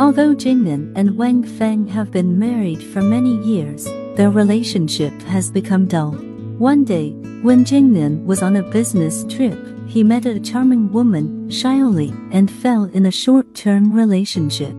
[0.00, 3.84] Although Jingnan and Wang Feng have been married for many years,
[4.16, 6.12] their relationship has become dull.
[6.56, 7.10] One day,
[7.42, 12.84] when Jingnan was on a business trip, he met a charming woman, Xiaoli, and fell
[12.84, 14.72] in a short-term relationship.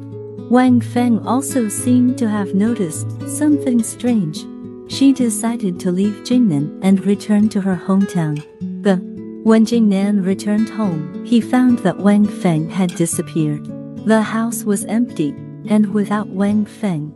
[0.49, 4.43] Wang Feng also seemed to have noticed something strange.
[4.91, 8.41] She decided to leave Jingnan and return to her hometown.
[8.81, 8.95] The
[9.43, 13.80] when Jingnan returned home, he found that Wang Feng had disappeared.
[14.05, 15.29] The house was empty,
[15.69, 17.13] and without Wang Feng,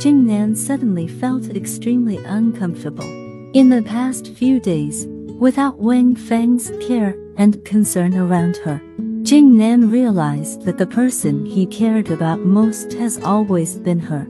[0.00, 3.04] Jingnan suddenly felt extremely uncomfortable.
[3.52, 5.06] In the past few days,
[5.38, 8.80] without Wang Feng's care and concern around her,
[9.22, 14.26] Jingnan realized that the person he cared about most has always been her.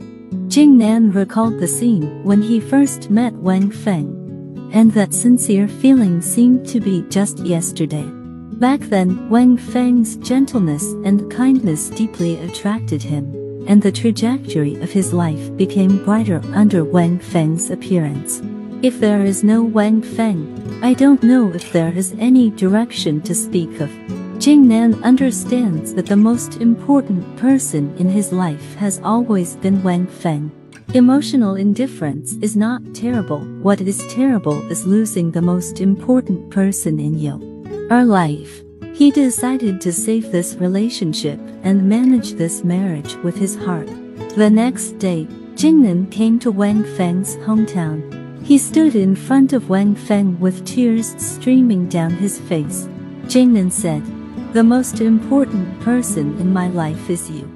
[0.49, 6.67] Jingnan recalled the scene when he first met Wang Feng, and that sincere feeling seemed
[6.67, 8.07] to be just yesterday.
[8.57, 13.27] Back then, Wang Feng's gentleness and kindness deeply attracted him,
[13.69, 18.41] and the trajectory of his life became brighter under Wang Feng's appearance.
[18.81, 23.35] If there is no Wang Feng, I don't know if there is any direction to
[23.35, 23.91] speak of.
[24.39, 30.51] Jingnan understands that the most important person in his life has always been Wang Feng.
[30.95, 37.19] Emotional indifference is not terrible, what is terrible is losing the most important person in
[37.19, 37.56] you
[37.91, 38.63] our life.
[38.95, 43.89] He decided to save this relationship and manage this marriage with his heart.
[44.37, 48.01] The next day, Jingnan came to Wang Feng's hometown.
[48.45, 52.89] He stood in front of Wang Feng with tears streaming down his face.
[53.25, 54.03] Jingnan said,
[54.53, 57.51] The most important person in my life is you.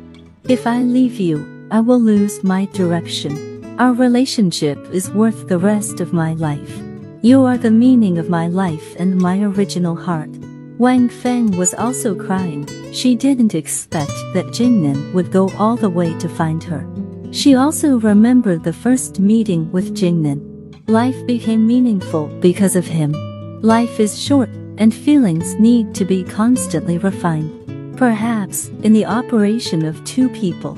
[0.45, 3.79] If I leave you, I will lose my direction.
[3.79, 6.90] Our relationship is worth the rest of my life.
[7.23, 10.31] You are the meaning of my life and my original heart.
[10.79, 12.67] Wang Feng was also crying.
[12.95, 16.89] She didn't expect that Jingnan would go all the way to find her.
[17.31, 20.89] She also remembered the first meeting with Jingnan.
[20.89, 23.13] Life became meaningful because of him.
[23.61, 27.99] Life is short, and feelings need to be constantly refined.
[27.99, 30.73] Perhaps, in the operation of two people.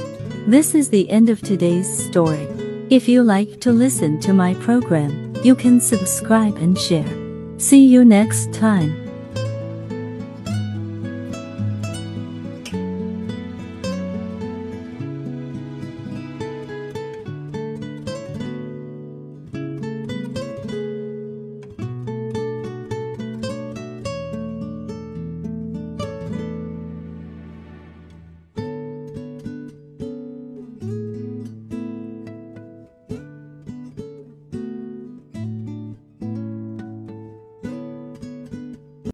[0.49, 2.49] This is the end of today's story.
[2.91, 7.09] If you like to listen to my program, you can subscribe and share.
[7.59, 9.02] See you next time.